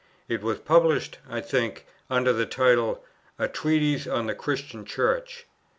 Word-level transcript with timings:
It 0.27 0.41
was 0.41 0.57
published, 0.57 1.19
I 1.29 1.41
think, 1.41 1.85
under 2.09 2.33
the 2.33 2.47
title, 2.47 3.05
"A 3.37 3.47
Treatise 3.47 4.07
on 4.07 4.25
the 4.25 4.33
Christian 4.33 4.83
Church." 4.83 5.45